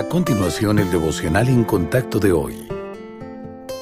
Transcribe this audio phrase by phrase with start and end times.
[0.00, 2.66] A continuación, el devocional en contacto de hoy.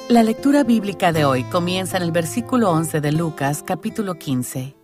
[0.08, 4.75] La lectura bíblica de hoy comienza en el versículo 11 de Lucas, capítulo 15.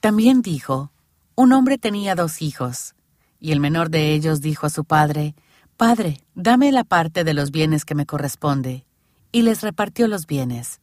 [0.00, 0.90] También dijo,
[1.36, 2.96] un hombre tenía dos hijos,
[3.38, 5.36] y el menor de ellos dijo a su padre,
[5.76, 8.84] Padre, dame la parte de los bienes que me corresponde,
[9.30, 10.80] y les repartió los bienes.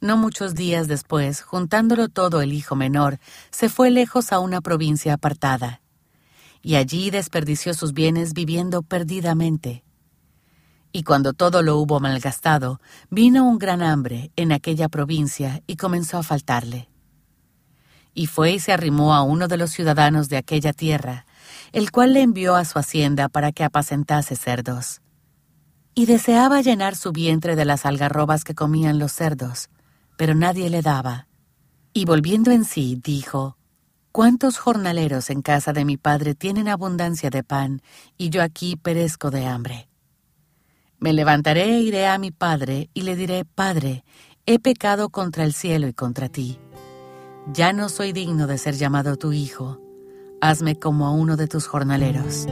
[0.00, 3.20] No muchos días después, juntándolo todo el hijo menor,
[3.52, 5.80] se fue lejos a una provincia apartada
[6.62, 9.84] y allí desperdició sus bienes viviendo perdidamente.
[10.92, 12.80] Y cuando todo lo hubo malgastado,
[13.10, 16.88] vino un gran hambre en aquella provincia y comenzó a faltarle.
[18.14, 21.26] Y fue y se arrimó a uno de los ciudadanos de aquella tierra,
[21.72, 25.02] el cual le envió a su hacienda para que apacentase cerdos.
[25.94, 29.68] Y deseaba llenar su vientre de las algarrobas que comían los cerdos,
[30.16, 31.28] pero nadie le daba.
[31.92, 33.57] Y volviendo en sí, dijo,
[34.18, 37.82] ¿Cuántos jornaleros en casa de mi padre tienen abundancia de pan
[38.16, 39.88] y yo aquí perezco de hambre?
[40.98, 44.02] Me levantaré e iré a mi padre y le diré, Padre,
[44.44, 46.58] he pecado contra el cielo y contra ti.
[47.52, 49.80] Ya no soy digno de ser llamado tu hijo.
[50.40, 52.48] Hazme como a uno de tus jornaleros.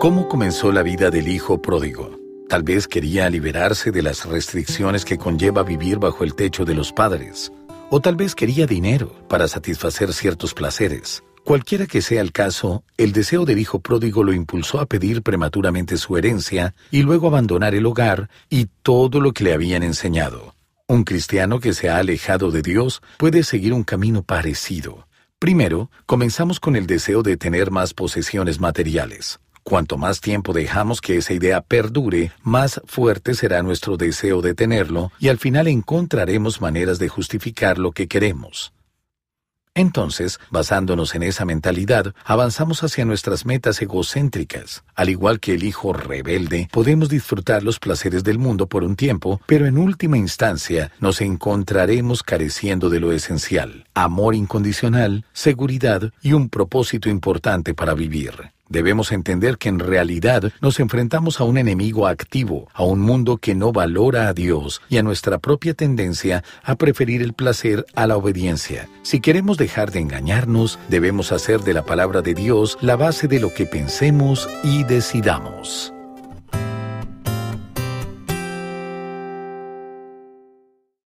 [0.00, 2.10] ¿Cómo comenzó la vida del hijo pródigo?
[2.48, 6.92] Tal vez quería liberarse de las restricciones que conlleva vivir bajo el techo de los
[6.92, 7.52] padres.
[7.90, 11.22] O tal vez quería dinero para satisfacer ciertos placeres.
[11.44, 15.98] Cualquiera que sea el caso, el deseo del hijo pródigo lo impulsó a pedir prematuramente
[15.98, 20.54] su herencia y luego abandonar el hogar y todo lo que le habían enseñado.
[20.88, 25.06] Un cristiano que se ha alejado de Dios puede seguir un camino parecido.
[25.38, 29.38] Primero, comenzamos con el deseo de tener más posesiones materiales.
[29.64, 35.10] Cuanto más tiempo dejamos que esa idea perdure, más fuerte será nuestro deseo de tenerlo
[35.18, 38.74] y al final encontraremos maneras de justificar lo que queremos.
[39.76, 44.84] Entonces, basándonos en esa mentalidad, avanzamos hacia nuestras metas egocéntricas.
[44.94, 49.40] Al igual que el hijo rebelde, podemos disfrutar los placeres del mundo por un tiempo,
[49.46, 56.50] pero en última instancia nos encontraremos careciendo de lo esencial, amor incondicional, seguridad y un
[56.50, 58.52] propósito importante para vivir.
[58.74, 63.54] Debemos entender que en realidad nos enfrentamos a un enemigo activo, a un mundo que
[63.54, 68.16] no valora a Dios y a nuestra propia tendencia a preferir el placer a la
[68.16, 68.88] obediencia.
[69.02, 73.38] Si queremos dejar de engañarnos, debemos hacer de la palabra de Dios la base de
[73.38, 75.93] lo que pensemos y decidamos.